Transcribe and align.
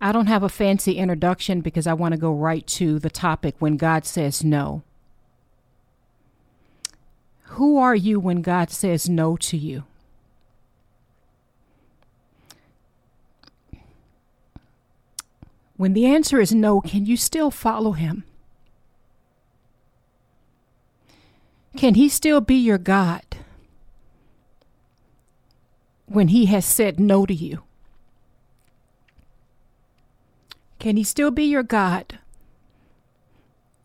I 0.00 0.12
don't 0.12 0.26
have 0.26 0.42
a 0.42 0.48
fancy 0.48 0.96
introduction 0.96 1.60
because 1.60 1.86
I 1.86 1.92
want 1.92 2.12
to 2.12 2.18
go 2.18 2.32
right 2.32 2.66
to 2.68 2.98
the 2.98 3.10
topic 3.10 3.54
when 3.58 3.76
God 3.76 4.06
says 4.06 4.42
no. 4.42 4.82
Who 7.54 7.76
are 7.76 7.94
you 7.94 8.18
when 8.18 8.40
God 8.40 8.70
says 8.70 9.08
no 9.08 9.36
to 9.36 9.56
you? 9.56 9.84
When 15.76 15.92
the 15.92 16.06
answer 16.06 16.40
is 16.40 16.54
no, 16.54 16.80
can 16.80 17.06
you 17.06 17.16
still 17.16 17.50
follow 17.50 17.92
him? 17.92 18.24
Can 21.76 21.94
he 21.94 22.08
still 22.08 22.40
be 22.40 22.56
your 22.56 22.78
God 22.78 23.22
when 26.06 26.28
he 26.28 26.46
has 26.46 26.64
said 26.64 26.98
no 26.98 27.26
to 27.26 27.34
you? 27.34 27.62
Can 30.80 30.96
he 30.96 31.04
still 31.04 31.30
be 31.30 31.44
your 31.44 31.62
God 31.62 32.18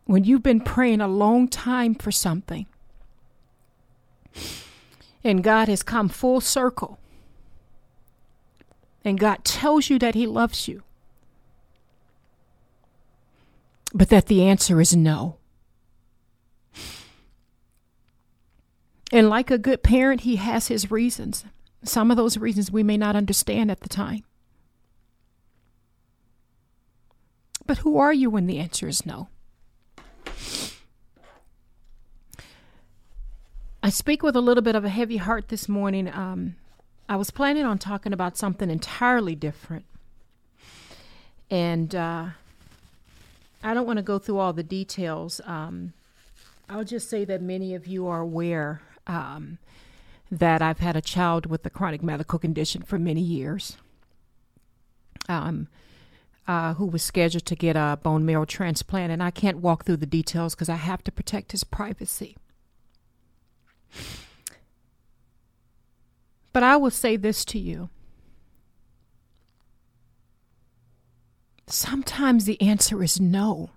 when 0.05 0.23
you've 0.23 0.41
been 0.41 0.61
mm. 0.61 0.65
praying 0.65 1.01
a 1.01 1.07
long 1.07 1.47
time 1.47 1.93
for 1.93 2.11
something 2.11 2.65
and 5.23 5.43
God 5.43 5.67
has 5.67 5.83
come 5.83 6.09
full 6.09 6.41
circle 6.41 6.97
and 9.03 9.19
God 9.19 9.45
tells 9.45 9.91
you 9.91 9.99
that 9.99 10.15
he 10.15 10.25
loves 10.25 10.67
you? 10.67 10.81
but 13.95 14.09
that 14.09 14.25
the 14.25 14.43
answer 14.43 14.81
is 14.81 14.93
no. 14.93 15.37
And 19.11 19.29
like 19.29 19.49
a 19.49 19.57
good 19.57 19.83
parent, 19.83 20.21
he 20.21 20.35
has 20.35 20.67
his 20.67 20.91
reasons. 20.91 21.45
Some 21.83 22.11
of 22.11 22.17
those 22.17 22.37
reasons 22.37 22.69
we 22.69 22.83
may 22.83 22.97
not 22.97 23.15
understand 23.15 23.71
at 23.71 23.79
the 23.79 23.87
time. 23.87 24.23
But 27.65 27.79
who 27.79 27.97
are 27.97 28.13
you 28.13 28.29
when 28.29 28.47
the 28.47 28.59
answer 28.59 28.87
is 28.87 29.05
no? 29.05 29.29
I 33.81 33.89
speak 33.89 34.23
with 34.23 34.35
a 34.35 34.41
little 34.41 34.63
bit 34.63 34.75
of 34.75 34.83
a 34.83 34.89
heavy 34.89 35.17
heart 35.17 35.49
this 35.49 35.69
morning. 35.69 36.07
Um, 36.07 36.55
I 37.07 37.15
was 37.17 37.29
planning 37.29 37.65
on 37.65 37.77
talking 37.77 38.13
about 38.13 38.37
something 38.37 38.69
entirely 38.69 39.35
different. 39.35 39.85
And 41.51 41.93
uh, 41.93 42.29
I 43.63 43.73
don't 43.73 43.85
want 43.85 43.97
to 43.97 44.03
go 44.03 44.17
through 44.17 44.39
all 44.39 44.53
the 44.53 44.63
details. 44.63 45.39
Um, 45.45 45.93
I'll 46.67 46.83
just 46.83 47.09
say 47.09 47.25
that 47.25 47.41
many 47.41 47.75
of 47.75 47.85
you 47.85 48.07
are 48.07 48.21
aware 48.21 48.81
um, 49.05 49.59
that 50.31 50.61
I've 50.61 50.79
had 50.79 50.95
a 50.95 51.01
child 51.01 51.45
with 51.45 51.65
a 51.65 51.69
chronic 51.69 52.01
medical 52.01 52.39
condition 52.39 52.81
for 52.81 52.97
many 52.97 53.21
years, 53.21 53.77
um, 55.29 55.67
uh, 56.47 56.75
who 56.75 56.85
was 56.85 57.03
scheduled 57.03 57.45
to 57.45 57.55
get 57.55 57.75
a 57.75 57.99
bone 58.01 58.25
marrow 58.25 58.45
transplant, 58.45 59.11
and 59.11 59.23
I 59.23 59.31
can't 59.31 59.59
walk 59.59 59.85
through 59.85 59.97
the 59.97 60.05
details 60.05 60.55
because 60.55 60.69
I 60.69 60.75
have 60.75 61.03
to 61.05 61.11
protect 61.11 61.51
his 61.51 61.63
privacy. 61.63 62.37
But 66.53 66.63
I 66.63 66.77
will 66.77 66.91
say 66.91 67.17
this 67.17 67.43
to 67.45 67.59
you 67.59 67.89
Sometimes 71.67 72.45
the 72.45 72.61
answer 72.61 73.03
is 73.03 73.19
no. 73.19 73.71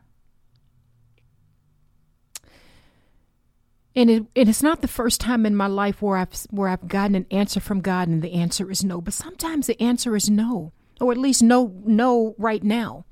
And, 3.97 4.11
it, 4.11 4.27
and 4.37 4.49
it's 4.49 4.63
not 4.63 4.83
the 4.83 4.89
first 4.89 5.21
time 5.21 5.45
in 5.45 5.57
my 5.57 5.67
life 5.67 6.01
where 6.03 6.19
I've 6.19 6.47
where 6.51 6.69
I've 6.69 6.87
gotten 6.87 7.17
an 7.17 7.27
answer 7.31 7.59
from 7.59 7.81
God 7.81 8.07
and 8.07 8.23
the 8.23 8.35
answer 8.35 8.71
is 8.71 8.85
no. 8.85 9.01
But 9.01 9.15
sometimes 9.15 9.67
the 9.67 9.81
answer 9.83 10.15
is 10.15 10.31
no, 10.31 10.73
or 11.01 11.13
at 11.13 11.19
least 11.19 11.43
no 11.43 11.75
no 11.85 12.35
right 12.39 12.63
now. 12.63 13.05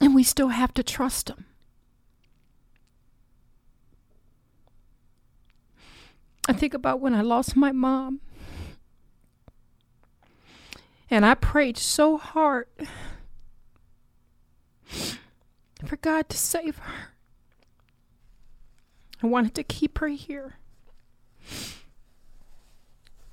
And 0.00 0.14
we 0.14 0.22
still 0.22 0.48
have 0.48 0.72
to 0.74 0.82
trust 0.82 1.28
Him. 1.28 1.44
I 6.48 6.52
think 6.52 6.74
about 6.74 7.00
when 7.00 7.14
I 7.14 7.20
lost 7.20 7.54
my 7.54 7.70
mom. 7.70 8.20
And 11.10 11.26
I 11.26 11.34
prayed 11.34 11.76
so 11.76 12.16
hard 12.16 12.66
for 15.84 15.96
God 15.96 16.28
to 16.28 16.38
save 16.38 16.78
her. 16.78 17.14
I 19.22 19.26
wanted 19.26 19.54
to 19.56 19.64
keep 19.64 19.98
her 19.98 20.08
here. 20.08 20.59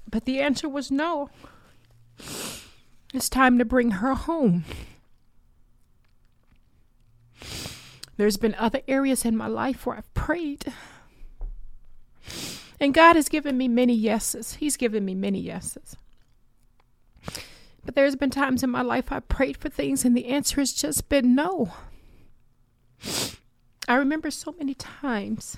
But 0.10 0.26
the 0.26 0.40
answer 0.40 0.70
was 0.70 0.90
no. 0.90 1.30
It's 3.14 3.30
time 3.30 3.58
to 3.58 3.66
bring 3.66 3.92
her 3.92 4.14
home. 4.14 4.66
There's 8.18 8.38
been 8.38 8.56
other 8.56 8.82
areas 8.88 9.26
in 9.26 9.38
my 9.38 9.48
life 9.48 9.86
where 9.86 9.98
I've 9.98 10.14
prayed. 10.14 10.66
And 12.80 12.94
God 12.94 13.16
has 13.16 13.30
given 13.30 13.58
me 13.58 13.68
many 13.68 13.94
yeses. 13.94 14.56
He's 14.56 14.78
given 14.78 15.06
me 15.06 15.14
many 15.14 15.40
yeses. 15.40 15.96
But 17.86 17.96
there's 17.96 18.16
been 18.16 18.30
times 18.30 18.64
in 18.64 18.70
my 18.70 18.82
life 18.82 19.12
I 19.12 19.20
prayed 19.20 19.58
for 19.58 19.70
things 19.70 20.04
and 20.04 20.16
the 20.16 20.28
answer 20.28 20.60
has 20.60 20.74
just 20.74 21.10
been 21.10 21.36
no. 21.36 21.74
I 23.88 23.96
remember 23.96 24.30
so 24.30 24.54
many 24.58 24.74
times 24.74 25.58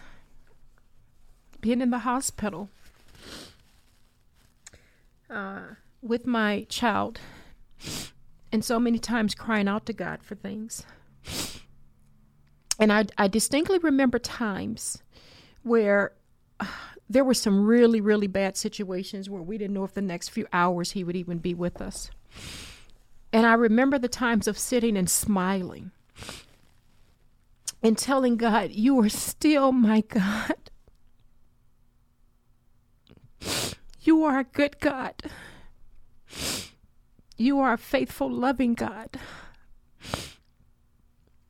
being 1.61 1.81
in 1.81 1.89
the 1.89 1.99
hospital 1.99 2.69
uh, 5.29 5.61
with 6.01 6.25
my 6.25 6.65
child 6.69 7.19
and 8.51 8.63
so 8.63 8.79
many 8.79 8.99
times 8.99 9.35
crying 9.35 9.67
out 9.67 9.85
to 9.85 9.93
God 9.93 10.23
for 10.23 10.35
things. 10.35 10.85
And 12.79 12.93
I, 12.93 13.05
I 13.17 13.27
distinctly 13.27 13.77
remember 13.77 14.19
times 14.19 15.03
where 15.63 16.13
uh, 16.59 16.65
there 17.09 17.23
were 17.23 17.33
some 17.33 17.65
really, 17.65 17.99
really 17.99 18.27
bad 18.27 18.55
situations 18.55 19.29
where 19.29 19.41
we 19.41 19.57
didn't 19.57 19.73
know 19.73 19.83
if 19.83 19.93
the 19.93 20.01
next 20.01 20.29
few 20.29 20.47
hours 20.53 20.91
he 20.91 21.03
would 21.03 21.15
even 21.15 21.39
be 21.39 21.53
with 21.53 21.81
us. 21.81 22.09
And 23.33 23.45
I 23.45 23.53
remember 23.53 23.99
the 23.99 24.07
times 24.07 24.47
of 24.47 24.57
sitting 24.57 24.97
and 24.97 25.09
smiling 25.09 25.91
and 27.83 27.97
telling 27.97 28.37
God, 28.37 28.71
You 28.71 28.99
are 29.01 29.09
still 29.09 29.71
my 29.71 30.01
God. 30.07 30.68
You 34.09 34.23
are 34.23 34.39
a 34.39 34.43
good 34.43 34.79
God. 34.79 35.13
You 37.37 37.59
are 37.59 37.73
a 37.73 37.77
faithful, 37.77 38.27
loving 38.27 38.73
God. 38.73 39.19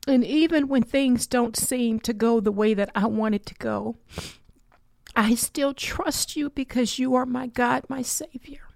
And 0.06 0.22
even 0.22 0.68
when 0.68 0.82
things 0.82 1.26
don't 1.26 1.56
seem 1.56 2.00
to 2.00 2.12
go 2.12 2.38
the 2.38 2.52
way 2.52 2.74
that 2.74 2.90
I 2.94 3.06
want 3.06 3.34
it 3.34 3.46
to 3.46 3.54
go, 3.54 3.96
I 5.16 5.36
still 5.36 5.72
trust 5.72 6.36
you 6.36 6.50
because 6.50 6.98
you 6.98 7.14
are 7.14 7.24
my 7.24 7.46
God, 7.46 7.84
my 7.88 8.02
Savior. 8.02 8.68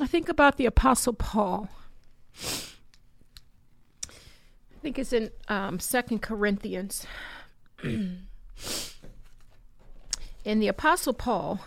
I 0.00 0.06
think 0.06 0.30
about 0.30 0.56
the 0.56 0.64
Apostle 0.64 1.12
Paul. 1.12 1.68
I 2.40 2.56
think 4.80 4.98
it's 4.98 5.12
in 5.12 5.30
um, 5.48 5.78
Second 5.78 6.22
Corinthians. 6.22 7.06
in 10.44 10.60
the 10.60 10.68
Apostle 10.68 11.12
Paul, 11.12 11.60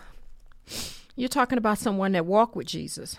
you're 1.16 1.28
talking 1.28 1.58
about 1.58 1.78
someone 1.78 2.12
that 2.12 2.26
walked 2.26 2.56
with 2.56 2.66
Jesus. 2.66 3.16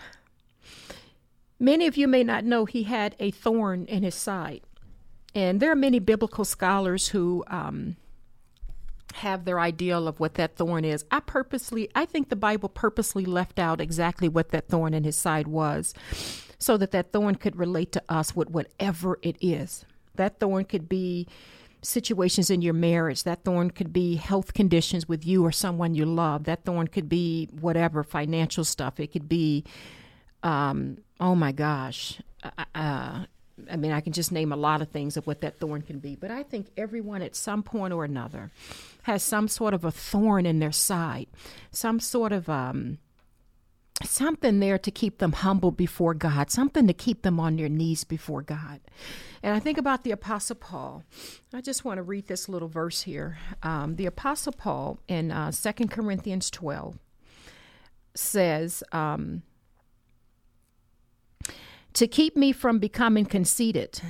Many 1.60 1.88
of 1.88 1.98
you 1.98 2.08
may 2.08 2.24
not 2.24 2.46
know 2.46 2.66
he 2.66 2.84
had 2.84 3.16
a 3.20 3.32
thorn 3.32 3.86
in 3.86 4.04
his 4.04 4.16
side. 4.16 4.62
And 5.36 5.60
there 5.60 5.72
are 5.72 5.76
many 5.76 6.00
biblical 6.00 6.46
scholars 6.46 7.10
who 7.10 7.44
um, 7.48 7.98
have 9.16 9.46
their 9.46 9.60
ideal 9.60 10.08
of 10.08 10.20
what 10.20 10.36
that 10.36 10.56
thorn 10.56 10.86
is. 10.86 11.06
I 11.12 11.20
purposely, 11.20 11.90
I 11.94 12.06
think 12.06 12.30
the 12.30 12.36
Bible 12.36 12.70
purposely 12.70 13.26
left 13.26 13.60
out 13.60 13.82
exactly 13.82 14.28
what 14.28 14.50
that 14.50 14.68
thorn 14.68 14.94
in 14.94 15.04
his 15.04 15.18
side 15.18 15.48
was 15.48 15.94
so 16.58 16.78
that 16.78 16.92
that 16.92 17.12
thorn 17.12 17.36
could 17.36 17.56
relate 17.56 17.92
to 17.94 18.04
us 18.10 18.36
with 18.36 18.50
whatever 18.50 19.20
it 19.22 19.38
is. 19.42 19.86
That 20.16 20.40
thorn 20.40 20.66
could 20.66 20.90
be 20.90 21.28
situations 21.82 22.50
in 22.50 22.62
your 22.62 22.74
marriage. 22.74 23.24
That 23.24 23.44
thorn 23.44 23.72
could 23.72 23.94
be 23.94 24.16
health 24.16 24.54
conditions 24.54 25.08
with 25.08 25.26
you 25.26 25.46
or 25.46 25.52
someone 25.52 25.96
you 25.96 26.06
love. 26.06 26.44
That 26.46 26.66
thorn 26.66 26.88
could 26.88 27.10
be 27.10 27.50
whatever, 27.60 28.04
financial 28.04 28.64
stuff. 28.64 29.00
It 29.00 29.12
could 29.12 29.30
be, 29.30 29.64
um, 30.44 30.98
oh 31.20 31.36
my 31.36 31.52
gosh, 31.52 32.22
uh, 32.44 32.66
uh 32.76 33.26
I 33.70 33.76
mean, 33.76 33.92
I 33.92 34.02
can 34.02 34.14
just 34.14 34.32
name 34.32 34.52
a 34.52 34.56
lot 34.56 34.82
of 34.82 34.90
things 34.90 35.18
of 35.18 35.28
what 35.28 35.42
that 35.42 35.60
thorn 35.60 35.82
can 35.82 36.00
be, 36.00 36.16
but 36.16 36.32
I 36.32 36.44
think 36.44 36.68
everyone 36.78 37.22
at 37.22 37.36
some 37.36 37.64
point 37.64 37.94
or 37.94 38.06
another 38.06 38.52
has 39.04 39.24
some 39.24 39.48
sort 39.48 39.74
of 39.74 39.84
a 39.84 39.92
thorn 39.92 40.46
in 40.46 40.60
their 40.60 40.72
side, 40.72 41.28
some 41.72 42.00
sort 42.00 42.32
of 42.32 42.48
um, 42.50 43.00
something 44.04 44.60
there 44.60 44.78
to 44.78 44.92
keep 44.92 45.18
them 45.18 45.34
humble 45.34 45.72
before 45.72 46.14
God, 46.14 46.50
something 46.50 46.88
to 46.88 46.94
keep 46.94 47.22
them 47.22 47.40
on 47.40 47.58
their 47.58 47.70
knees 47.70 48.04
before 48.04 48.42
God. 48.42 48.80
And 49.44 49.56
I 49.56 49.60
think 49.60 49.78
about 49.78 50.04
the 50.04 50.12
Apostle 50.12 50.56
Paul. 50.56 51.04
I 51.54 51.62
just 51.62 51.86
want 51.86 51.98
to 51.98 52.04
read 52.04 52.28
this 52.28 52.50
little 52.50 52.68
verse 52.68 53.02
here. 53.02 53.38
Um, 53.64 53.96
the 53.96 54.06
Apostle 54.06 54.54
Paul 54.54 55.00
in 55.08 55.32
uh, 55.32 55.52
2 55.52 55.88
Corinthians 55.88 56.50
12 56.50 56.98
says, 58.16 58.84
um, 58.92 59.44
To 61.94 62.08
keep 62.08 62.36
me 62.36 62.52
from 62.52 62.80
becoming 62.80 63.26
conceited 63.26 64.02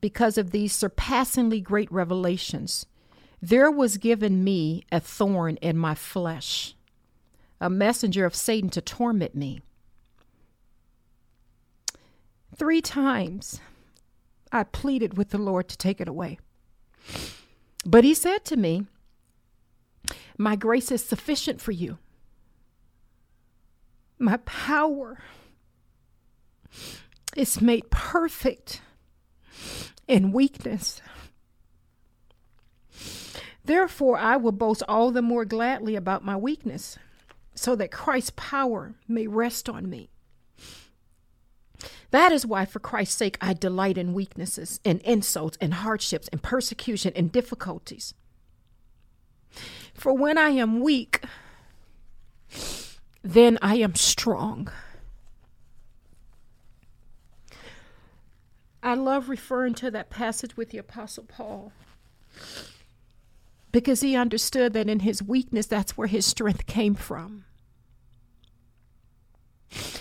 because 0.00 0.38
of 0.38 0.50
these 0.50 0.74
surpassingly 0.74 1.60
great 1.60 1.90
revelations, 1.90 2.86
there 3.40 3.70
was 3.70 3.98
given 3.98 4.42
me 4.42 4.84
a 4.90 5.00
thorn 5.00 5.56
in 5.56 5.76
my 5.76 5.94
flesh 5.94 6.74
a 7.60 7.70
messenger 7.70 8.24
of 8.24 8.34
Satan 8.34 8.70
to 8.70 8.80
torment 8.80 9.34
me. 9.34 9.60
Three 12.56 12.80
times 12.80 13.60
I 14.50 14.64
pleaded 14.64 15.16
with 15.16 15.30
the 15.30 15.38
Lord 15.38 15.68
to 15.68 15.76
take 15.76 16.00
it 16.00 16.08
away. 16.08 16.38
But 17.84 18.04
he 18.04 18.14
said 18.14 18.44
to 18.46 18.56
me, 18.56 18.86
My 20.36 20.56
grace 20.56 20.90
is 20.90 21.04
sufficient 21.04 21.60
for 21.60 21.72
you. 21.72 21.98
My 24.18 24.38
power 24.38 25.18
is 27.36 27.60
made 27.60 27.90
perfect 27.90 28.82
in 30.08 30.32
weakness. 30.32 31.00
Therefore, 33.64 34.16
I 34.16 34.36
will 34.36 34.52
boast 34.52 34.82
all 34.88 35.10
the 35.10 35.22
more 35.22 35.44
gladly 35.44 35.94
about 35.94 36.24
my 36.24 36.36
weakness 36.36 36.98
so 37.58 37.74
that 37.74 37.90
Christ's 37.90 38.32
power 38.36 38.94
may 39.08 39.26
rest 39.26 39.68
on 39.68 39.90
me. 39.90 40.10
That 42.10 42.32
is 42.32 42.46
why, 42.46 42.64
for 42.64 42.78
Christ's 42.78 43.16
sake, 43.16 43.36
I 43.40 43.52
delight 43.52 43.98
in 43.98 44.14
weaknesses, 44.14 44.80
in 44.84 45.00
insults, 45.00 45.56
in 45.58 45.72
hardships, 45.72 46.28
in 46.28 46.38
persecution, 46.38 47.12
in 47.14 47.28
difficulties. 47.28 48.14
For 49.92 50.12
when 50.12 50.38
I 50.38 50.50
am 50.50 50.80
weak, 50.80 51.22
then 53.22 53.58
I 53.60 53.74
am 53.76 53.94
strong. 53.94 54.70
I 58.82 58.94
love 58.94 59.28
referring 59.28 59.74
to 59.74 59.90
that 59.90 60.10
passage 60.10 60.56
with 60.56 60.70
the 60.70 60.78
Apostle 60.78 61.24
Paul 61.24 61.72
because 63.72 64.00
he 64.00 64.16
understood 64.16 64.72
that 64.72 64.88
in 64.88 65.00
his 65.00 65.22
weakness, 65.22 65.66
that's 65.66 65.96
where 65.96 66.08
his 66.08 66.26
strength 66.26 66.66
came 66.66 66.94
from. 66.94 67.44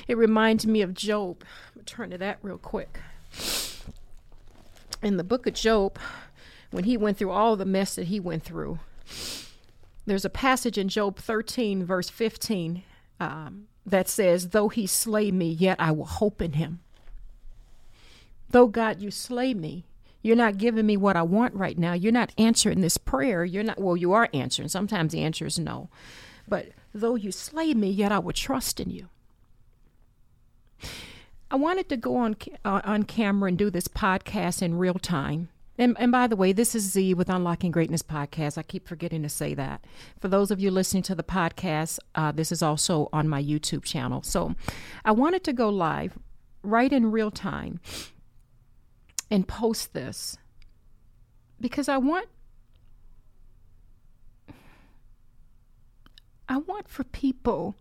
It 0.07 0.17
reminds 0.17 0.65
me 0.65 0.81
of 0.81 0.93
Job. 0.93 1.43
I'm 1.75 1.83
turn 1.83 2.11
to 2.11 2.17
that 2.17 2.39
real 2.41 2.57
quick. 2.57 2.99
In 5.03 5.17
the 5.17 5.23
book 5.23 5.45
of 5.45 5.53
Job, 5.53 5.99
when 6.71 6.85
he 6.85 6.97
went 6.97 7.17
through 7.17 7.31
all 7.31 7.55
the 7.55 7.65
mess 7.65 7.95
that 7.95 8.07
he 8.07 8.19
went 8.19 8.43
through, 8.43 8.79
there's 10.05 10.25
a 10.25 10.29
passage 10.29 10.77
in 10.77 10.87
Job 10.87 11.17
13, 11.17 11.83
verse 11.83 12.09
15, 12.09 12.83
um, 13.19 13.67
that 13.85 14.07
says, 14.07 14.49
Though 14.49 14.69
he 14.69 14.87
slay 14.87 15.31
me, 15.31 15.49
yet 15.49 15.77
I 15.79 15.91
will 15.91 16.05
hope 16.05 16.41
in 16.41 16.53
him. 16.53 16.79
Though 18.49 18.67
God, 18.67 19.01
you 19.01 19.11
slay 19.11 19.53
me, 19.53 19.83
you're 20.21 20.35
not 20.35 20.57
giving 20.57 20.85
me 20.85 20.97
what 20.97 21.15
I 21.15 21.21
want 21.21 21.53
right 21.53 21.77
now. 21.77 21.93
You're 21.93 22.11
not 22.11 22.33
answering 22.37 22.81
this 22.81 22.97
prayer. 22.97 23.45
You're 23.45 23.63
not, 23.63 23.79
well, 23.79 23.95
you 23.95 24.13
are 24.13 24.29
answering. 24.33 24.69
Sometimes 24.69 25.13
the 25.13 25.21
answer 25.21 25.45
is 25.45 25.59
no. 25.59 25.89
But 26.47 26.69
though 26.93 27.15
you 27.15 27.31
slay 27.31 27.73
me, 27.73 27.89
yet 27.89 28.11
I 28.11 28.19
will 28.19 28.33
trust 28.33 28.79
in 28.79 28.89
you. 28.89 29.09
I 31.49 31.55
wanted 31.55 31.87
to 31.89 31.97
go 31.97 32.17
on 32.17 32.35
uh, 32.65 32.81
on 32.83 33.03
camera 33.03 33.47
and 33.47 33.57
do 33.57 33.69
this 33.69 33.87
podcast 33.87 34.61
in 34.61 34.77
real 34.77 34.95
time. 34.95 35.49
And, 35.77 35.95
and 35.99 36.11
by 36.11 36.27
the 36.27 36.35
way, 36.35 36.53
this 36.53 36.73
is 36.73 36.91
Z 36.91 37.13
with 37.13 37.29
Unlocking 37.29 37.71
Greatness 37.71 38.01
podcast. 38.01 38.57
I 38.57 38.63
keep 38.63 38.87
forgetting 38.87 39.21
to 39.21 39.29
say 39.29 39.53
that. 39.53 39.85
For 40.19 40.27
those 40.27 40.49
of 40.49 40.59
you 40.59 40.71
listening 40.71 41.03
to 41.03 41.15
the 41.15 41.23
podcast, 41.23 41.99
uh, 42.15 42.31
this 42.31 42.51
is 42.51 42.63
also 42.63 43.09
on 43.13 43.29
my 43.29 43.41
YouTube 43.41 43.83
channel. 43.83 44.23
So 44.23 44.55
I 45.05 45.11
wanted 45.11 45.43
to 45.45 45.53
go 45.53 45.69
live 45.69 46.17
right 46.63 46.91
in 46.91 47.11
real 47.11 47.31
time 47.31 47.79
and 49.29 49.47
post 49.47 49.93
this 49.93 50.37
because 51.59 51.89
I 51.89 51.97
want 51.97 52.27
I 56.49 56.57
want 56.57 56.87
for 56.87 57.03
people 57.03 57.75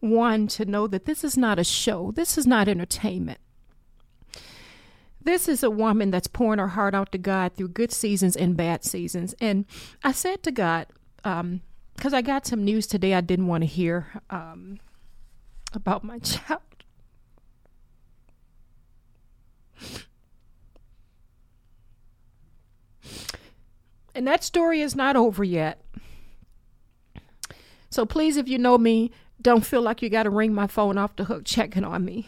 one 0.00 0.46
to 0.48 0.64
know 0.64 0.86
that 0.86 1.06
this 1.06 1.24
is 1.24 1.36
not 1.36 1.58
a 1.58 1.64
show, 1.64 2.12
this 2.12 2.38
is 2.38 2.46
not 2.46 2.68
entertainment. 2.68 3.40
This 5.20 5.48
is 5.48 5.64
a 5.64 5.70
woman 5.70 6.12
that's 6.12 6.28
pouring 6.28 6.60
her 6.60 6.68
heart 6.68 6.94
out 6.94 7.10
to 7.10 7.18
God 7.18 7.54
through 7.54 7.70
good 7.70 7.90
seasons 7.90 8.36
and 8.36 8.56
bad 8.56 8.84
seasons. 8.84 9.34
And 9.40 9.64
I 10.04 10.12
said 10.12 10.44
to 10.44 10.52
God, 10.52 10.86
because 11.16 11.40
um, 11.40 11.60
I 12.14 12.22
got 12.22 12.46
some 12.46 12.64
news 12.64 12.86
today 12.86 13.12
I 13.12 13.22
didn't 13.22 13.48
want 13.48 13.62
to 13.62 13.66
hear 13.66 14.22
um, 14.30 14.78
about 15.72 16.04
my 16.04 16.18
child. 16.20 16.60
And 24.16 24.26
that 24.26 24.42
story 24.42 24.80
is 24.80 24.96
not 24.96 25.14
over 25.14 25.44
yet. 25.44 25.78
So 27.90 28.06
please, 28.06 28.38
if 28.38 28.48
you 28.48 28.56
know 28.56 28.78
me, 28.78 29.10
don't 29.42 29.64
feel 29.64 29.82
like 29.82 30.00
you 30.00 30.08
got 30.08 30.22
to 30.22 30.30
ring 30.30 30.54
my 30.54 30.66
phone 30.66 30.96
off 30.96 31.16
the 31.16 31.24
hook 31.24 31.42
checking 31.44 31.84
on 31.84 32.02
me. 32.02 32.26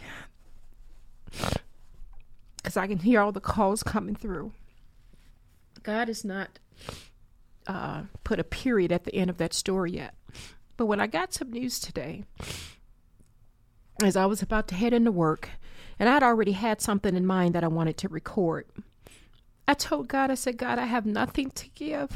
Because 2.57 2.77
I 2.77 2.85
can 2.85 2.99
hear 2.99 3.21
all 3.21 3.31
the 3.31 3.41
calls 3.41 3.81
coming 3.81 4.13
through. 4.13 4.51
God 5.81 6.09
has 6.09 6.23
not 6.23 6.59
uh, 7.65 8.03
put 8.23 8.39
a 8.39 8.43
period 8.43 8.91
at 8.91 9.05
the 9.05 9.15
end 9.15 9.31
of 9.31 9.37
that 9.37 9.55
story 9.55 9.93
yet. 9.93 10.13
But 10.77 10.85
when 10.85 10.99
I 10.99 11.07
got 11.07 11.33
some 11.33 11.51
news 11.51 11.79
today, 11.79 12.23
as 14.03 14.15
I 14.15 14.27
was 14.27 14.43
about 14.43 14.67
to 14.67 14.75
head 14.75 14.93
into 14.93 15.11
work, 15.11 15.49
and 15.97 16.07
I'd 16.07 16.21
already 16.21 16.51
had 16.51 16.81
something 16.81 17.15
in 17.15 17.25
mind 17.25 17.55
that 17.55 17.63
I 17.63 17.67
wanted 17.67 17.97
to 17.97 18.09
record, 18.09 18.67
I 19.69 19.75
told 19.75 20.07
God, 20.07 20.31
I 20.31 20.33
said, 20.33 20.57
God, 20.57 20.79
I 20.79 20.85
have 20.85 21.05
nothing 21.05 21.51
to 21.51 21.69
give. 21.75 22.09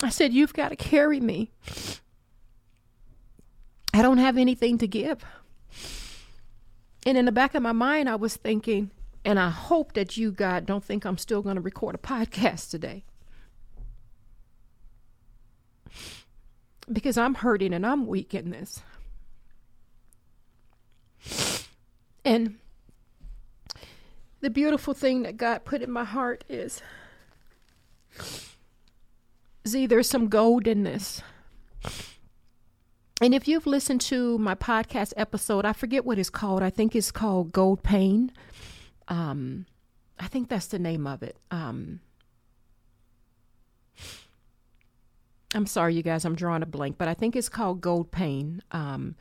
I 0.00 0.10
said, 0.10 0.32
You've 0.32 0.52
got 0.52 0.68
to 0.68 0.76
carry 0.76 1.18
me. 1.18 1.50
I 3.92 4.00
don't 4.00 4.18
have 4.18 4.38
anything 4.38 4.78
to 4.78 4.86
give. 4.86 5.24
And 7.04 7.18
in 7.18 7.24
the 7.24 7.32
back 7.32 7.56
of 7.56 7.64
my 7.64 7.72
mind, 7.72 8.08
I 8.08 8.14
was 8.14 8.36
thinking, 8.36 8.92
and 9.24 9.40
I 9.40 9.50
hope 9.50 9.94
that 9.94 10.16
you, 10.16 10.30
God, 10.30 10.64
don't 10.64 10.84
think 10.84 11.04
I'm 11.04 11.18
still 11.18 11.42
going 11.42 11.56
to 11.56 11.60
record 11.60 11.96
a 11.96 11.98
podcast 11.98 12.70
today. 12.70 13.02
Because 16.92 17.18
I'm 17.18 17.34
hurting 17.34 17.74
and 17.74 17.84
I'm 17.84 18.06
weak 18.06 18.34
in 18.34 18.50
this. 18.50 18.82
And 22.24 22.58
the 24.42 24.50
beautiful 24.50 24.92
thing 24.92 25.22
that 25.22 25.36
God 25.38 25.64
put 25.64 25.80
in 25.82 25.90
my 25.90 26.04
heart 26.04 26.44
is 26.48 26.82
Z, 29.66 29.86
there's 29.86 30.08
some 30.08 30.28
gold 30.28 30.66
in 30.66 30.82
this. 30.82 31.22
And 33.20 33.34
if 33.34 33.46
you've 33.46 33.66
listened 33.66 34.00
to 34.02 34.36
my 34.38 34.56
podcast 34.56 35.12
episode, 35.16 35.64
I 35.64 35.72
forget 35.72 36.04
what 36.04 36.18
it's 36.18 36.28
called. 36.28 36.60
I 36.62 36.70
think 36.70 36.96
it's 36.96 37.12
called 37.12 37.52
Gold 37.52 37.84
Pain. 37.84 38.32
Um, 39.06 39.66
I 40.18 40.26
think 40.26 40.48
that's 40.48 40.66
the 40.66 40.80
name 40.80 41.06
of 41.06 41.22
it. 41.22 41.36
Um, 41.52 42.00
I'm 45.54 45.66
sorry, 45.66 45.94
you 45.94 46.02
guys, 46.02 46.24
I'm 46.24 46.34
drawing 46.34 46.62
a 46.62 46.66
blank, 46.66 46.98
but 46.98 47.06
I 47.06 47.14
think 47.14 47.36
it's 47.36 47.48
called 47.48 47.80
Gold 47.80 48.10
Pain. 48.10 48.60
Um, 48.72 49.14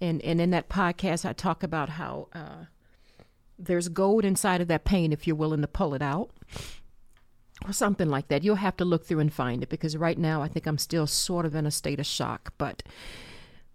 and, 0.00 0.22
and 0.22 0.40
in 0.40 0.50
that 0.50 0.68
podcast, 0.68 1.28
I 1.28 1.32
talk 1.32 1.64
about 1.64 1.88
how 1.88 2.28
uh, 2.32 2.66
there's 3.66 3.88
gold 3.88 4.24
inside 4.24 4.60
of 4.60 4.68
that 4.68 4.84
pain 4.84 5.12
if 5.12 5.26
you're 5.26 5.36
willing 5.36 5.60
to 5.60 5.68
pull 5.68 5.94
it 5.94 6.02
out 6.02 6.30
or 7.66 7.72
something 7.72 8.08
like 8.08 8.28
that. 8.28 8.42
You'll 8.42 8.56
have 8.56 8.76
to 8.78 8.84
look 8.84 9.04
through 9.04 9.20
and 9.20 9.32
find 9.32 9.62
it 9.62 9.68
because 9.68 9.96
right 9.96 10.18
now 10.18 10.42
I 10.42 10.48
think 10.48 10.66
I'm 10.66 10.78
still 10.78 11.06
sort 11.06 11.46
of 11.46 11.54
in 11.54 11.66
a 11.66 11.70
state 11.70 12.00
of 12.00 12.06
shock. 12.06 12.54
But 12.58 12.82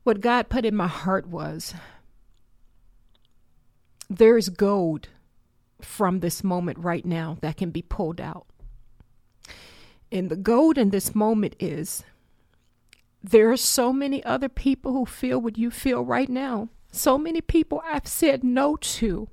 what 0.04 0.22
God 0.22 0.50
put 0.50 0.65
in 0.65 0.75
my 0.75 0.88
heart 0.88 1.27
was 1.27 1.74
there's 4.10 4.50
gold 4.50 5.10
from 5.82 6.20
this 6.20 6.44
moment 6.44 6.77
right 6.80 7.06
now 7.06 7.38
that 7.42 7.58
can 7.58 7.70
be 7.70 7.82
pulled 7.82 8.22
out. 8.22 8.48
And 10.12 10.30
the 10.30 10.36
gold 10.36 10.77
in 10.77 10.92
this 10.92 11.13
moment 11.13 11.56
is 11.60 12.04
there 13.22 13.51
are 13.51 13.58
so 13.58 13.92
many 13.92 14.24
other 14.24 14.50
people 14.50 14.94
who 14.94 15.06
feel 15.06 15.42
what 15.42 15.58
you 15.58 15.72
feel 15.72 16.04
right 16.04 16.30
now. 16.30 16.70
So 16.92 17.18
many 17.18 17.42
people 17.42 17.82
I've 17.86 18.08
said 18.08 18.44
no 18.44 18.77
to. 18.77 19.30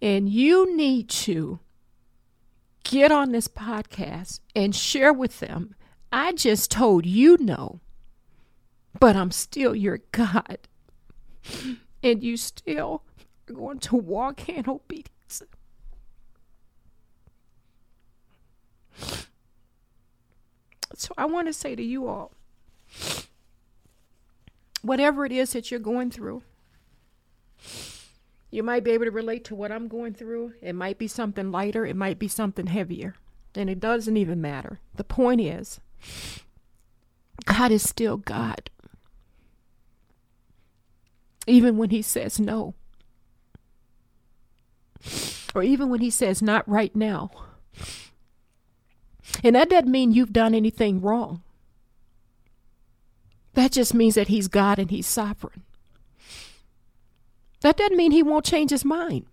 And 0.00 0.28
you 0.28 0.76
need 0.76 1.08
to 1.10 1.58
get 2.84 3.10
on 3.10 3.32
this 3.32 3.48
podcast 3.48 4.40
and 4.54 4.74
share 4.74 5.12
with 5.12 5.40
them. 5.40 5.74
I 6.10 6.32
just 6.32 6.70
told 6.70 7.04
you 7.04 7.36
no 7.38 7.80
but 8.98 9.16
I'm 9.16 9.30
still 9.30 9.74
your 9.74 10.00
God. 10.12 10.58
And 12.00 12.22
you 12.22 12.36
still 12.36 13.02
are 13.48 13.52
going 13.52 13.80
to 13.80 13.96
walk 13.96 14.48
in 14.48 14.70
obedience. 14.70 15.42
So 20.94 21.12
I 21.18 21.24
want 21.24 21.48
to 21.48 21.52
say 21.52 21.74
to 21.74 21.82
you 21.82 22.06
all 22.06 22.30
whatever 24.80 25.26
it 25.26 25.32
is 25.32 25.54
that 25.54 25.72
you're 25.72 25.80
going 25.80 26.12
through, 26.12 26.44
you 28.50 28.62
might 28.62 28.84
be 28.84 28.92
able 28.92 29.04
to 29.04 29.10
relate 29.10 29.44
to 29.44 29.54
what 29.54 29.70
I'm 29.70 29.88
going 29.88 30.14
through. 30.14 30.54
It 30.62 30.74
might 30.74 30.98
be 30.98 31.08
something 31.08 31.50
lighter, 31.50 31.84
it 31.84 31.96
might 31.96 32.18
be 32.18 32.28
something 32.28 32.66
heavier. 32.66 33.14
And 33.54 33.68
it 33.68 33.80
doesn't 33.80 34.16
even 34.16 34.40
matter. 34.40 34.80
The 34.94 35.04
point 35.04 35.40
is, 35.40 35.80
God 37.44 37.70
is 37.70 37.88
still 37.88 38.16
God. 38.16 38.70
Even 41.46 41.76
when 41.76 41.90
He 41.90 42.02
says 42.02 42.38
no. 42.38 42.74
Or 45.54 45.62
even 45.62 45.88
when 45.88 46.00
He 46.00 46.10
says 46.10 46.42
not 46.42 46.68
right 46.68 46.94
now. 46.94 47.30
And 49.42 49.56
that 49.56 49.70
doesn't 49.70 49.90
mean 49.90 50.12
you've 50.12 50.32
done 50.32 50.54
anything 50.54 51.00
wrong. 51.00 51.42
That 53.54 53.72
just 53.72 53.92
means 53.94 54.14
that 54.14 54.28
He's 54.28 54.48
God 54.48 54.78
and 54.78 54.90
He's 54.90 55.06
sovereign. 55.06 55.64
That 57.60 57.76
doesn't 57.76 57.96
mean 57.96 58.12
He 58.12 58.22
won't 58.22 58.44
change 58.44 58.70
His 58.70 58.84
mind. 58.84 59.26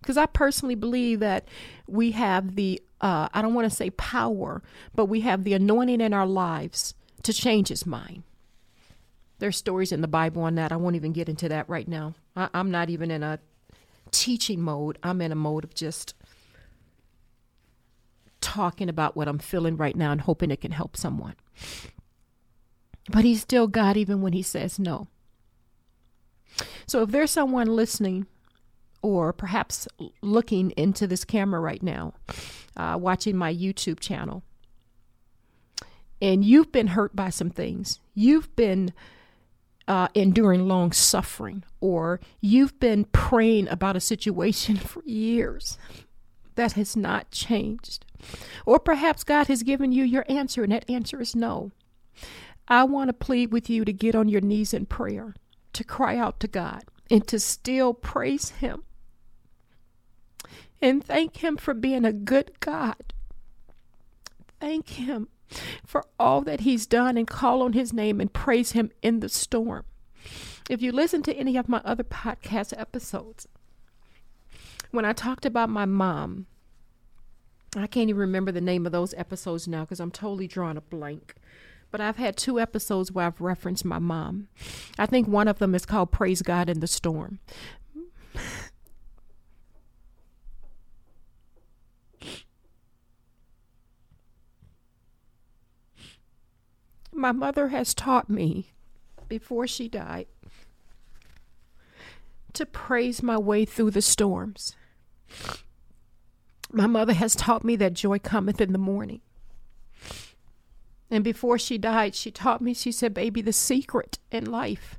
Because 0.00 0.16
I 0.16 0.26
personally 0.26 0.76
believe 0.76 1.20
that 1.20 1.48
we 1.86 2.12
have 2.12 2.54
the, 2.54 2.80
uh, 3.00 3.28
I 3.32 3.42
don't 3.42 3.54
want 3.54 3.68
to 3.68 3.74
say 3.74 3.90
power, 3.90 4.62
but 4.94 5.06
we 5.06 5.20
have 5.20 5.44
the 5.44 5.54
anointing 5.54 6.00
in 6.00 6.14
our 6.14 6.26
lives 6.26 6.94
to 7.24 7.32
change 7.32 7.68
His 7.68 7.84
mind. 7.84 8.22
There's 9.38 9.56
stories 9.56 9.92
in 9.92 10.00
the 10.00 10.08
Bible 10.08 10.42
on 10.42 10.54
that. 10.56 10.72
I 10.72 10.76
won't 10.76 10.96
even 10.96 11.12
get 11.12 11.28
into 11.28 11.48
that 11.48 11.68
right 11.68 11.86
now. 11.86 12.14
I, 12.36 12.48
I'm 12.54 12.70
not 12.70 12.90
even 12.90 13.10
in 13.10 13.22
a 13.22 13.38
teaching 14.10 14.60
mode, 14.60 14.98
I'm 15.02 15.20
in 15.20 15.32
a 15.32 15.36
mode 15.36 15.64
of 15.64 15.74
just 15.74 16.14
talking 18.40 18.88
about 18.88 19.16
what 19.16 19.28
I'm 19.28 19.38
feeling 19.38 19.76
right 19.76 19.96
now 19.96 20.12
and 20.12 20.20
hoping 20.20 20.50
it 20.50 20.60
can 20.60 20.72
help 20.72 20.96
someone. 20.96 21.34
But 23.10 23.24
he's 23.24 23.42
still 23.42 23.66
God 23.66 23.96
even 23.96 24.22
when 24.22 24.32
he 24.32 24.42
says 24.42 24.78
no. 24.78 25.08
So 26.86 27.02
if 27.02 27.10
there's 27.10 27.30
someone 27.30 27.68
listening 27.68 28.26
or 29.02 29.32
perhaps 29.32 29.86
looking 30.22 30.70
into 30.72 31.06
this 31.06 31.24
camera 31.24 31.60
right 31.60 31.82
now, 31.82 32.14
uh, 32.76 32.96
watching 33.00 33.36
my 33.36 33.54
YouTube 33.54 34.00
channel, 34.00 34.42
and 36.20 36.44
you've 36.44 36.72
been 36.72 36.88
hurt 36.88 37.14
by 37.14 37.30
some 37.30 37.50
things, 37.50 38.00
you've 38.14 38.54
been 38.56 38.92
uh, 39.86 40.08
enduring 40.14 40.68
long 40.68 40.92
suffering, 40.92 41.64
or 41.80 42.20
you've 42.40 42.78
been 42.80 43.04
praying 43.06 43.68
about 43.68 43.96
a 43.96 44.00
situation 44.00 44.76
for 44.76 45.02
years 45.04 45.78
that 46.56 46.72
has 46.72 46.96
not 46.96 47.30
changed, 47.30 48.04
or 48.66 48.78
perhaps 48.78 49.22
God 49.22 49.46
has 49.46 49.62
given 49.62 49.92
you 49.92 50.04
your 50.04 50.24
answer 50.28 50.62
and 50.64 50.72
that 50.72 50.88
answer 50.90 51.20
is 51.20 51.36
no. 51.36 51.70
I 52.66 52.84
want 52.84 53.08
to 53.08 53.14
plead 53.14 53.52
with 53.52 53.70
you 53.70 53.84
to 53.84 53.92
get 53.92 54.14
on 54.14 54.28
your 54.28 54.40
knees 54.40 54.74
in 54.74 54.84
prayer, 54.84 55.34
to 55.78 55.84
cry 55.84 56.16
out 56.16 56.38
to 56.40 56.48
God, 56.48 56.84
and 57.10 57.26
to 57.26 57.40
still 57.40 57.94
praise 57.94 58.50
Him 58.50 58.82
and 60.80 61.04
thank 61.04 61.38
Him 61.38 61.56
for 61.56 61.74
being 61.74 62.04
a 62.04 62.12
good 62.12 62.60
God. 62.60 63.12
Thank 64.60 64.90
Him 64.90 65.28
for 65.84 66.04
all 66.18 66.42
that 66.42 66.60
He's 66.60 66.86
done 66.86 67.16
and 67.16 67.26
call 67.26 67.62
on 67.62 67.72
His 67.72 67.92
name 67.92 68.20
and 68.20 68.32
praise 68.32 68.72
Him 68.72 68.90
in 69.02 69.20
the 69.20 69.28
storm. 69.28 69.84
If 70.68 70.82
you 70.82 70.92
listen 70.92 71.22
to 71.22 71.34
any 71.34 71.56
of 71.56 71.68
my 71.68 71.80
other 71.84 72.04
podcast 72.04 72.78
episodes, 72.78 73.48
when 74.90 75.04
I 75.04 75.12
talked 75.12 75.46
about 75.46 75.70
my 75.70 75.84
mom, 75.84 76.46
I 77.76 77.86
can't 77.86 78.08
even 78.08 78.20
remember 78.20 78.52
the 78.52 78.60
name 78.60 78.86
of 78.86 78.92
those 78.92 79.14
episodes 79.14 79.68
now 79.68 79.80
because 79.80 80.00
I'm 80.00 80.10
totally 80.10 80.48
drawing 80.48 80.76
a 80.76 80.82
blank. 80.82 81.34
But 81.90 82.00
I've 82.00 82.16
had 82.16 82.36
two 82.36 82.60
episodes 82.60 83.10
where 83.10 83.26
I've 83.26 83.40
referenced 83.40 83.84
my 83.84 83.98
mom. 83.98 84.48
I 84.98 85.06
think 85.06 85.26
one 85.26 85.48
of 85.48 85.58
them 85.58 85.74
is 85.74 85.86
called 85.86 86.10
Praise 86.10 86.42
God 86.42 86.68
in 86.68 86.80
the 86.80 86.86
Storm. 86.86 87.38
My 97.12 97.32
mother 97.32 97.68
has 97.68 97.94
taught 97.94 98.30
me 98.30 98.72
before 99.28 99.66
she 99.66 99.88
died 99.88 100.26
to 102.52 102.66
praise 102.66 103.22
my 103.22 103.36
way 103.38 103.64
through 103.64 103.90
the 103.90 104.02
storms. 104.02 104.76
My 106.72 106.86
mother 106.86 107.14
has 107.14 107.34
taught 107.34 107.64
me 107.64 107.76
that 107.76 107.94
joy 107.94 108.18
cometh 108.18 108.60
in 108.60 108.72
the 108.72 108.78
morning. 108.78 109.20
And 111.10 111.24
before 111.24 111.58
she 111.58 111.78
died, 111.78 112.14
she 112.14 112.30
taught 112.30 112.60
me, 112.60 112.74
she 112.74 112.92
said, 112.92 113.14
Baby, 113.14 113.40
the 113.40 113.52
secret 113.52 114.18
in 114.30 114.44
life 114.44 114.98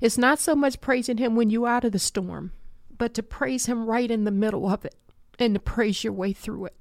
is 0.00 0.16
not 0.18 0.38
so 0.38 0.54
much 0.54 0.80
praising 0.80 1.16
Him 1.16 1.34
when 1.34 1.50
you're 1.50 1.66
out 1.66 1.84
of 1.84 1.92
the 1.92 1.98
storm, 1.98 2.52
but 2.96 3.14
to 3.14 3.22
praise 3.22 3.66
Him 3.66 3.86
right 3.86 4.10
in 4.10 4.24
the 4.24 4.30
middle 4.30 4.68
of 4.68 4.84
it 4.84 4.94
and 5.38 5.54
to 5.54 5.60
praise 5.60 6.04
your 6.04 6.12
way 6.12 6.32
through 6.32 6.66
it. 6.66 6.76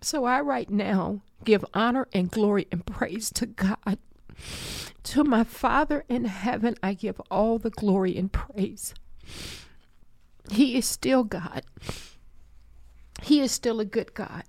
So 0.00 0.24
I, 0.24 0.40
right 0.40 0.70
now, 0.70 1.20
give 1.44 1.64
honor 1.74 2.08
and 2.12 2.30
glory 2.30 2.66
and 2.72 2.84
praise 2.84 3.30
to 3.34 3.46
God. 3.46 3.98
To 5.04 5.24
my 5.24 5.44
Father 5.44 6.04
in 6.08 6.24
heaven, 6.24 6.74
I 6.82 6.94
give 6.94 7.20
all 7.30 7.58
the 7.58 7.70
glory 7.70 8.16
and 8.16 8.32
praise. 8.32 8.94
He 10.50 10.76
is 10.76 10.86
still 10.86 11.24
God. 11.24 11.62
He 13.22 13.40
is 13.40 13.52
still 13.52 13.78
a 13.78 13.84
good 13.84 14.14
God. 14.14 14.44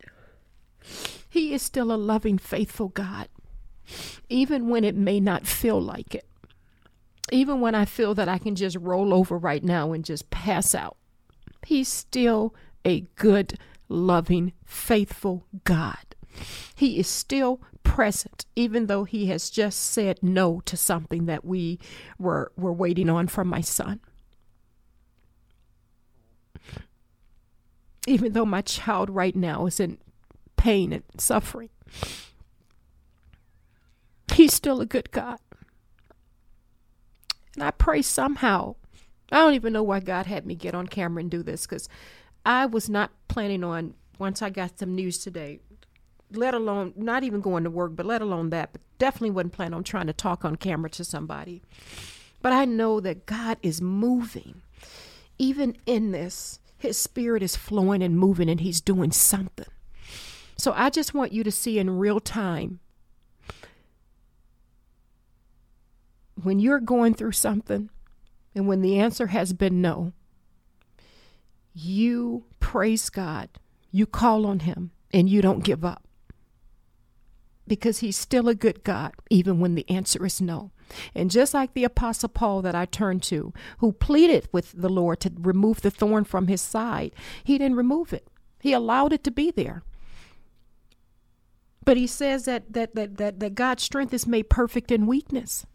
He 1.34 1.52
is 1.52 1.64
still 1.64 1.92
a 1.92 1.98
loving, 1.98 2.38
faithful 2.38 2.90
God, 2.90 3.28
even 4.30 4.70
when 4.70 4.84
it 4.84 4.94
may 4.94 5.20
not 5.20 5.48
feel 5.48 5.82
like 5.82 6.14
it. 6.14 6.28
Even 7.32 7.60
when 7.60 7.74
I 7.74 7.86
feel 7.86 8.14
that 8.14 8.30
I 8.30 8.38
can 8.38 8.54
just 8.54 8.78
roll 8.80 9.12
over 9.12 9.36
right 9.36 9.64
now 9.64 9.94
and 9.94 10.06
just 10.06 10.30
pass 10.30 10.76
out. 10.76 10.96
He's 11.66 11.88
still 11.88 12.54
a 12.86 13.08
good, 13.16 13.58
loving, 13.90 14.54
faithful 14.64 15.48
God. 15.64 16.14
He 16.76 17.00
is 17.00 17.08
still 17.08 17.62
present, 17.82 18.46
even 18.56 18.86
though 18.86 19.04
he 19.04 19.26
has 19.30 19.50
just 19.50 19.80
said 19.80 20.20
no 20.22 20.62
to 20.66 20.78
something 20.78 21.26
that 21.26 21.44
we 21.44 21.80
were, 22.20 22.52
were 22.56 22.72
waiting 22.72 23.10
on 23.10 23.26
from 23.26 23.48
my 23.48 23.62
son. 23.62 24.02
Even 28.06 28.34
though 28.34 28.46
my 28.46 28.62
child 28.62 29.10
right 29.10 29.36
now 29.36 29.66
is 29.66 29.80
in 29.80 29.98
pain 30.58 30.94
and 30.94 31.04
suffering, 31.18 31.70
he's 34.34 34.54
still 34.54 34.82
a 34.82 34.86
good 34.86 35.12
God. 35.12 35.40
And 37.56 37.64
I 37.64 37.72
pray 37.72 38.02
somehow, 38.02 38.76
I 39.32 39.38
don't 39.38 39.54
even 39.54 39.74
know 39.74 39.84
why 39.84 40.00
God 40.00 40.26
had 40.26 40.46
me 40.46 40.56
get 40.56 40.76
on 40.76 40.88
camera 40.88 41.22
and 41.22 41.30
do 41.32 41.44
this 41.44 41.66
because 41.66 41.88
I 42.46 42.66
was 42.66 42.90
not 42.90 43.12
planning 43.28 43.64
on, 43.64 43.94
once 44.20 44.42
I 44.42 44.50
got 44.50 44.80
some 44.80 44.96
news 44.96 45.20
today, 45.20 45.60
let 46.32 46.54
alone 46.54 46.94
not 46.96 47.24
even 47.24 47.42
going 47.42 47.64
to 47.64 47.70
work, 47.70 47.96
but 47.96 48.06
let 48.06 48.22
alone 48.22 48.50
that, 48.50 48.72
but 48.74 48.82
definitely 48.98 49.32
wasn't 49.32 49.54
planning 49.54 49.76
on 49.76 49.84
trying 49.84 50.08
to 50.08 50.14
talk 50.14 50.44
on 50.44 50.56
camera 50.56 50.90
to 50.92 51.04
somebody. 51.04 51.62
But 52.42 52.54
I 52.54 52.66
know 52.66 53.00
that 53.00 53.26
God 53.26 53.58
is 53.62 53.82
moving. 53.82 54.62
Even 55.38 55.78
in 55.86 56.12
this, 56.12 56.60
His 56.78 56.98
Spirit 56.98 57.44
is 57.44 57.56
flowing 57.56 58.02
and 58.02 58.18
moving, 58.18 58.50
and 58.50 58.62
He's 58.62 58.82
doing 58.82 59.12
something. 59.12 59.68
So 60.58 60.74
I 60.76 60.90
just 60.90 61.14
want 61.14 61.32
you 61.32 61.44
to 61.44 61.52
see 61.52 61.80
in 61.80 61.98
real 61.98 62.20
time 62.20 62.80
when 66.42 66.60
you're 66.60 66.80
going 66.80 67.14
through 67.14 67.32
something 67.32 67.90
and 68.56 68.68
when 68.68 68.82
the 68.82 69.00
answer 69.00 69.28
has 69.28 69.54
been 69.54 69.82
no, 69.82 70.14
you 71.74 72.46
praise 72.60 73.10
God, 73.10 73.50
you 73.92 74.06
call 74.06 74.46
on 74.46 74.60
Him, 74.60 74.92
and 75.12 75.30
you 75.30 75.42
don't 75.42 75.64
give 75.64 75.84
up 75.84 76.04
because 77.68 78.00
he's 78.00 78.18
still 78.18 78.50
a 78.50 78.56
good 78.56 78.84
God, 78.84 79.14
even 79.30 79.60
when 79.60 79.76
the 79.76 79.90
answer 79.90 80.26
is 80.26 80.42
no. 80.42 80.72
And 81.16 81.32
just 81.32 81.54
like 81.54 81.74
the 81.74 81.86
Apostle 81.86 82.30
Paul 82.30 82.62
that 82.62 82.76
I 82.76 82.86
turned 82.86 83.24
to, 83.24 83.54
who 83.80 83.94
pleaded 83.94 84.48
with 84.52 84.74
the 84.74 84.90
Lord 84.90 85.20
to 85.22 85.32
remove 85.40 85.82
the 85.82 85.92
thorn 85.92 86.24
from 86.24 86.48
his 86.48 86.62
side, 86.62 87.14
he 87.44 87.58
didn't 87.58 87.78
remove 87.78 88.14
it. 88.14 88.28
He 88.60 88.74
allowed 88.74 89.14
it 89.14 89.24
to 89.24 89.32
be 89.32 89.52
there. 89.52 89.84
But 91.86 91.98
he 91.98 92.08
says 92.08 92.46
that 92.46 92.72
that 92.74 92.96
that 92.96 93.18
that, 93.18 93.40
that 93.40 93.56
God's 93.56 93.84
strength 93.84 94.14
is 94.14 94.28
made 94.28 94.50
perfect 94.50 94.92
in 94.92 95.08
weakness. 95.08 95.66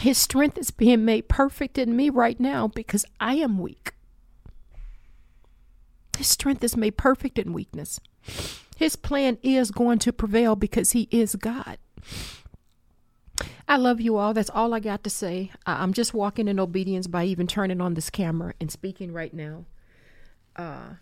His 0.00 0.18
strength 0.18 0.58
is 0.58 0.70
being 0.70 1.04
made 1.04 1.28
perfect 1.28 1.78
in 1.78 1.96
me 1.96 2.10
right 2.10 2.38
now 2.38 2.68
because 2.68 3.06
I 3.18 3.34
am 3.36 3.58
weak. 3.58 3.92
His 6.18 6.28
strength 6.28 6.62
is 6.64 6.76
made 6.76 6.96
perfect 6.96 7.38
in 7.38 7.52
weakness. 7.52 8.00
His 8.76 8.96
plan 8.96 9.38
is 9.42 9.70
going 9.70 9.98
to 10.00 10.12
prevail 10.12 10.54
because 10.56 10.92
He 10.92 11.08
is 11.10 11.34
God. 11.34 11.78
I 13.68 13.76
love 13.76 14.00
you 14.00 14.16
all. 14.16 14.32
That's 14.32 14.50
all 14.50 14.74
I 14.74 14.80
got 14.80 15.02
to 15.04 15.10
say. 15.10 15.50
I'm 15.66 15.92
just 15.92 16.14
walking 16.14 16.46
in 16.46 16.60
obedience 16.60 17.06
by 17.06 17.24
even 17.24 17.46
turning 17.46 17.80
on 17.80 17.94
this 17.94 18.10
camera 18.10 18.54
and 18.60 18.70
speaking 18.70 19.12
right 19.12 19.34
now. 19.34 19.64
Uh, 20.54 20.94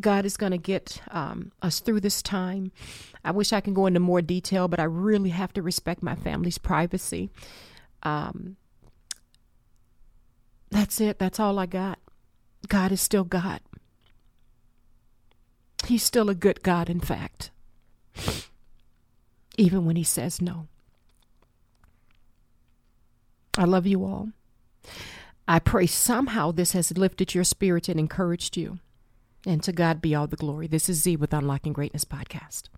God 0.00 0.24
is 0.24 0.36
going 0.36 0.52
to 0.52 0.58
get 0.58 1.00
um, 1.10 1.52
us 1.62 1.80
through 1.80 2.00
this 2.00 2.22
time. 2.22 2.72
I 3.24 3.30
wish 3.30 3.52
I 3.52 3.60
can 3.60 3.74
go 3.74 3.86
into 3.86 4.00
more 4.00 4.20
detail, 4.22 4.68
but 4.68 4.80
I 4.80 4.84
really 4.84 5.30
have 5.30 5.52
to 5.54 5.62
respect 5.62 6.02
my 6.02 6.14
family's 6.14 6.58
privacy. 6.58 7.30
Um, 8.02 8.56
that's 10.70 11.00
it. 11.00 11.18
That's 11.18 11.38
all 11.38 11.58
I 11.58 11.66
got. 11.66 11.98
God 12.68 12.92
is 12.92 13.00
still 13.00 13.24
God. 13.24 13.60
He's 15.86 16.02
still 16.02 16.30
a 16.30 16.34
good 16.34 16.62
God, 16.62 16.88
in 16.88 17.00
fact, 17.00 17.50
even 19.56 19.84
when 19.84 19.96
He 19.96 20.04
says 20.04 20.40
no. 20.40 20.66
I 23.56 23.64
love 23.64 23.86
you 23.86 24.04
all. 24.04 24.30
I 25.46 25.58
pray 25.58 25.86
somehow 25.86 26.50
this 26.50 26.72
has 26.72 26.96
lifted 26.96 27.34
your 27.34 27.44
spirit 27.44 27.88
and 27.88 28.00
encouraged 28.00 28.56
you. 28.56 28.78
And 29.46 29.62
to 29.64 29.72
God 29.72 30.00
be 30.00 30.14
all 30.14 30.26
the 30.26 30.36
glory. 30.36 30.66
This 30.66 30.88
is 30.88 31.02
Z 31.02 31.16
with 31.16 31.34
Unlocking 31.34 31.72
Greatness 31.72 32.04
Podcast. 32.04 32.68